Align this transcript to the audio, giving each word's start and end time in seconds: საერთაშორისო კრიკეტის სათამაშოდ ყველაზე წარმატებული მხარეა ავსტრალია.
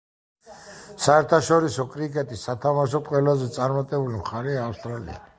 საერთაშორისო 1.07 1.83
კრიკეტის 1.91 2.45
სათამაშოდ 2.49 3.05
ყველაზე 3.11 3.49
წარმატებული 3.59 4.23
მხარეა 4.23 4.65
ავსტრალია. 4.71 5.21